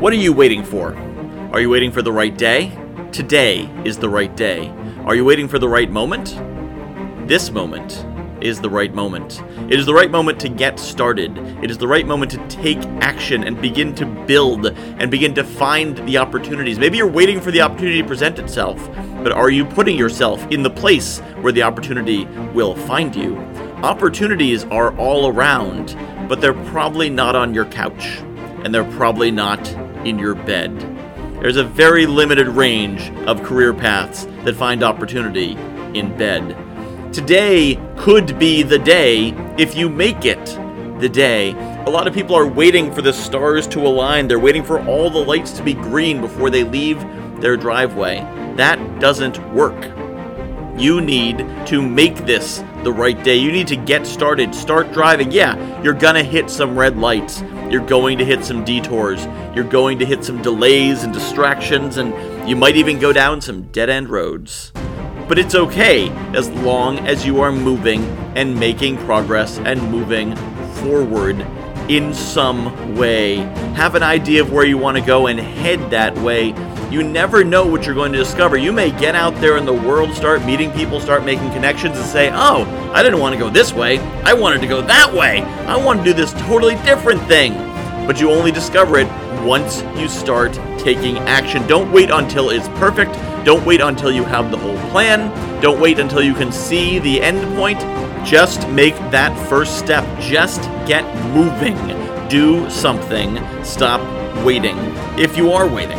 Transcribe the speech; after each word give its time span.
What 0.00 0.12
are 0.12 0.16
you 0.16 0.32
waiting 0.32 0.64
for? 0.64 0.94
Are 1.52 1.60
you 1.60 1.70
waiting 1.70 1.90
for 1.90 2.02
the 2.02 2.12
right 2.12 2.36
day? 2.36 2.72
Today 3.12 3.68
is 3.84 3.98
the 3.98 4.08
right 4.08 4.34
day. 4.36 4.68
Are 5.04 5.14
you 5.14 5.24
waiting 5.24 5.48
for 5.48 5.58
the 5.58 5.68
right 5.68 5.90
moment? 5.90 6.36
This 7.28 7.50
moment 7.50 8.04
is 8.40 8.60
the 8.60 8.70
right 8.70 8.94
moment. 8.94 9.42
It 9.68 9.78
is 9.78 9.86
the 9.86 9.94
right 9.94 10.10
moment 10.10 10.38
to 10.40 10.48
get 10.48 10.78
started. 10.78 11.36
It 11.62 11.70
is 11.70 11.78
the 11.78 11.88
right 11.88 12.06
moment 12.06 12.30
to 12.32 12.48
take 12.48 12.78
action 13.00 13.44
and 13.44 13.60
begin 13.60 13.94
to 13.96 14.06
build 14.06 14.66
and 14.66 15.10
begin 15.10 15.34
to 15.34 15.44
find 15.44 15.96
the 16.06 16.18
opportunities. 16.18 16.78
Maybe 16.78 16.98
you're 16.98 17.06
waiting 17.06 17.40
for 17.40 17.50
the 17.50 17.60
opportunity 17.60 18.00
to 18.00 18.06
present 18.06 18.38
itself, 18.38 18.88
but 19.22 19.32
are 19.32 19.50
you 19.50 19.64
putting 19.64 19.96
yourself 19.96 20.46
in 20.50 20.62
the 20.62 20.70
place 20.70 21.18
where 21.40 21.52
the 21.52 21.62
opportunity 21.62 22.26
will 22.54 22.76
find 22.76 23.14
you? 23.16 23.36
Opportunities 23.82 24.64
are 24.64 24.96
all 24.96 25.28
around, 25.28 25.96
but 26.28 26.40
they're 26.40 26.64
probably 26.66 27.10
not 27.10 27.34
on 27.34 27.54
your 27.54 27.64
couch, 27.66 28.20
and 28.64 28.74
they're 28.74 28.90
probably 28.92 29.30
not 29.30 29.66
in 30.04 30.18
your 30.18 30.34
bed. 30.34 30.78
There's 31.40 31.56
a 31.56 31.64
very 31.64 32.06
limited 32.06 32.48
range 32.48 33.10
of 33.26 33.42
career 33.42 33.72
paths 33.72 34.26
that 34.44 34.56
find 34.56 34.82
opportunity 34.82 35.52
in 35.94 36.16
bed. 36.16 36.56
Today 37.12 37.80
could 37.96 38.38
be 38.38 38.62
the 38.62 38.78
day 38.78 39.28
if 39.56 39.74
you 39.74 39.88
make 39.88 40.24
it 40.24 40.44
the 41.00 41.08
day. 41.08 41.52
A 41.86 41.90
lot 41.90 42.06
of 42.06 42.14
people 42.14 42.34
are 42.34 42.46
waiting 42.46 42.92
for 42.92 43.02
the 43.02 43.12
stars 43.12 43.66
to 43.68 43.86
align. 43.86 44.28
They're 44.28 44.38
waiting 44.38 44.64
for 44.64 44.84
all 44.86 45.08
the 45.10 45.18
lights 45.18 45.52
to 45.52 45.62
be 45.62 45.74
green 45.74 46.20
before 46.20 46.50
they 46.50 46.64
leave 46.64 47.00
their 47.40 47.56
driveway. 47.56 48.18
That 48.56 49.00
doesn't 49.00 49.38
work. 49.54 49.92
You 50.76 51.00
need 51.00 51.38
to 51.66 51.80
make 51.80 52.16
this 52.26 52.62
the 52.84 52.92
right 52.92 53.22
day. 53.24 53.36
You 53.36 53.52
need 53.52 53.68
to 53.68 53.76
get 53.76 54.06
started, 54.06 54.54
start 54.54 54.92
driving. 54.92 55.32
Yeah, 55.32 55.82
you're 55.82 55.94
gonna 55.94 56.22
hit 56.22 56.50
some 56.50 56.78
red 56.78 56.96
lights. 56.98 57.42
You're 57.70 57.84
going 57.84 58.16
to 58.18 58.24
hit 58.24 58.44
some 58.44 58.64
detours. 58.64 59.26
You're 59.54 59.64
going 59.64 59.98
to 59.98 60.06
hit 60.06 60.24
some 60.24 60.40
delays 60.40 61.02
and 61.02 61.12
distractions, 61.12 61.98
and 61.98 62.48
you 62.48 62.56
might 62.56 62.76
even 62.76 62.98
go 62.98 63.12
down 63.12 63.40
some 63.40 63.62
dead 63.72 63.90
end 63.90 64.08
roads. 64.08 64.72
But 65.28 65.38
it's 65.38 65.54
okay 65.54 66.08
as 66.34 66.48
long 66.50 66.98
as 67.00 67.26
you 67.26 67.40
are 67.42 67.52
moving 67.52 68.02
and 68.34 68.58
making 68.58 68.96
progress 68.98 69.58
and 69.58 69.82
moving 69.90 70.34
forward 70.76 71.46
in 71.88 72.12
some 72.12 72.96
way. 72.96 73.36
Have 73.74 73.94
an 73.94 74.02
idea 74.02 74.42
of 74.42 74.52
where 74.52 74.64
you 74.64 74.78
want 74.78 74.96
to 74.96 75.02
go 75.02 75.26
and 75.26 75.38
head 75.38 75.90
that 75.90 76.16
way. 76.18 76.54
You 76.90 77.02
never 77.02 77.44
know 77.44 77.66
what 77.66 77.84
you're 77.84 77.94
going 77.94 78.12
to 78.12 78.18
discover. 78.18 78.56
You 78.56 78.72
may 78.72 78.90
get 78.90 79.14
out 79.14 79.34
there 79.36 79.58
in 79.58 79.66
the 79.66 79.74
world, 79.74 80.14
start 80.14 80.44
meeting 80.44 80.70
people, 80.72 81.00
start 81.00 81.24
making 81.24 81.50
connections, 81.50 81.96
and 81.98 82.06
say, 82.06 82.30
Oh, 82.32 82.64
I 82.94 83.02
didn't 83.02 83.20
want 83.20 83.34
to 83.34 83.38
go 83.38 83.50
this 83.50 83.72
way. 83.72 83.98
I 84.24 84.32
wanted 84.32 84.60
to 84.62 84.66
go 84.66 84.80
that 84.82 85.12
way. 85.12 85.42
I 85.42 85.76
want 85.76 85.98
to 86.00 86.04
do 86.04 86.12
this 86.14 86.32
totally 86.32 86.76
different 86.76 87.20
thing. 87.24 87.52
But 88.06 88.20
you 88.20 88.30
only 88.30 88.50
discover 88.50 88.98
it 88.98 89.06
once 89.44 89.82
you 89.96 90.08
start 90.08 90.52
taking 90.78 91.18
action. 91.18 91.66
Don't 91.66 91.90
wait 91.92 92.10
until 92.10 92.50
it's 92.50 92.68
perfect. 92.80 93.12
Don't 93.44 93.64
wait 93.64 93.80
until 93.80 94.10
you 94.10 94.24
have 94.24 94.50
the 94.50 94.56
whole 94.56 94.78
plan. 94.90 95.30
Don't 95.60 95.80
wait 95.80 95.98
until 95.98 96.22
you 96.22 96.34
can 96.34 96.52
see 96.52 96.98
the 96.98 97.20
end 97.20 97.56
point. 97.56 97.80
Just 98.26 98.68
make 98.68 98.94
that 99.10 99.36
first 99.48 99.78
step. 99.78 100.04
Just 100.20 100.62
get 100.86 101.04
moving. 101.34 101.76
Do 102.28 102.68
something. 102.68 103.38
Stop 103.64 104.00
waiting. 104.44 104.76
If 105.18 105.36
you 105.36 105.52
are 105.52 105.66
waiting, 105.66 105.98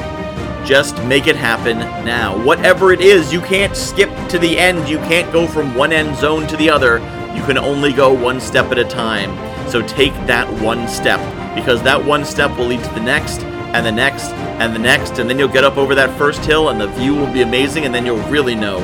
just 0.65 1.01
make 1.05 1.27
it 1.27 1.35
happen 1.35 1.79
now. 2.05 2.37
Whatever 2.43 2.91
it 2.91 3.01
is, 3.01 3.33
you 3.33 3.41
can't 3.41 3.75
skip 3.75 4.09
to 4.29 4.37
the 4.37 4.57
end. 4.57 4.87
You 4.87 4.97
can't 4.99 5.31
go 5.33 5.47
from 5.47 5.73
one 5.75 5.91
end 5.91 6.15
zone 6.17 6.45
to 6.47 6.57
the 6.57 6.69
other. 6.69 6.99
You 7.35 7.43
can 7.43 7.57
only 7.57 7.93
go 7.93 8.13
one 8.13 8.39
step 8.39 8.71
at 8.71 8.77
a 8.77 8.85
time. 8.85 9.35
So 9.69 9.81
take 9.87 10.13
that 10.27 10.47
one 10.61 10.87
step 10.87 11.19
because 11.59 11.81
that 11.83 12.03
one 12.03 12.25
step 12.25 12.55
will 12.57 12.65
lead 12.65 12.83
to 12.83 12.93
the 12.93 13.01
next 13.01 13.41
and 13.41 13.85
the 13.85 13.91
next 13.91 14.31
and 14.59 14.73
the 14.73 14.79
next, 14.79 15.19
and 15.19 15.29
then 15.29 15.37
you'll 15.37 15.47
get 15.47 15.63
up 15.63 15.77
over 15.77 15.93
that 15.95 16.17
first 16.17 16.43
hill 16.43 16.69
and 16.69 16.79
the 16.79 16.87
view 16.87 17.15
will 17.15 17.31
be 17.31 17.41
amazing, 17.41 17.85
and 17.85 17.93
then 17.93 18.05
you'll 18.05 18.27
really 18.29 18.55
know 18.55 18.79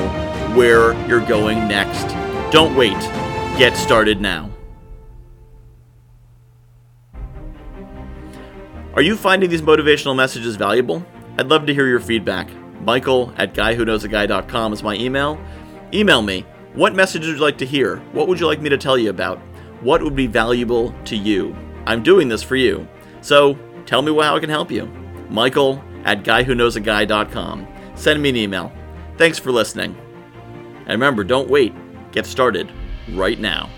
where 0.54 0.92
you're 1.06 1.26
going 1.26 1.66
next. 1.68 2.06
Don't 2.52 2.76
wait. 2.76 2.98
Get 3.58 3.76
started 3.76 4.20
now. 4.20 4.50
Are 8.94 9.02
you 9.02 9.16
finding 9.16 9.50
these 9.50 9.60
motivational 9.60 10.16
messages 10.16 10.56
valuable? 10.56 11.04
I'd 11.38 11.48
love 11.48 11.66
to 11.66 11.74
hear 11.74 11.86
your 11.86 12.00
feedback. 12.00 12.48
Michael 12.80 13.32
at 13.36 13.52
guywhoknowsaguy.com 13.52 14.72
is 14.72 14.82
my 14.82 14.94
email. 14.94 15.38
Email 15.92 16.22
me. 16.22 16.46
What 16.72 16.94
messages 16.94 17.28
would 17.28 17.36
you 17.36 17.42
like 17.42 17.58
to 17.58 17.66
hear? 17.66 17.96
What 18.12 18.28
would 18.28 18.40
you 18.40 18.46
like 18.46 18.60
me 18.60 18.70
to 18.70 18.78
tell 18.78 18.96
you 18.96 19.10
about? 19.10 19.38
What 19.80 20.02
would 20.02 20.16
be 20.16 20.26
valuable 20.26 20.94
to 21.06 21.16
you? 21.16 21.56
I'm 21.86 22.02
doing 22.02 22.28
this 22.28 22.42
for 22.42 22.56
you. 22.56 22.86
So 23.20 23.58
tell 23.86 24.02
me 24.02 24.12
how 24.14 24.36
I 24.36 24.40
can 24.40 24.50
help 24.50 24.70
you. 24.70 24.86
Michael 25.30 25.82
at 26.04 26.22
guywhoknowsaguy.com. 26.22 27.66
Send 27.94 28.22
me 28.22 28.28
an 28.28 28.36
email. 28.36 28.72
Thanks 29.16 29.38
for 29.38 29.50
listening. 29.50 29.96
And 30.80 30.90
remember, 30.90 31.24
don't 31.24 31.48
wait. 31.48 31.74
Get 32.12 32.26
started 32.26 32.70
right 33.12 33.38
now. 33.38 33.68